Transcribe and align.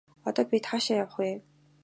Одоо 0.29 0.45
бид 0.51 0.63
хаашаа 0.69 0.97
явах 1.03 1.13
вэ? 1.21 1.31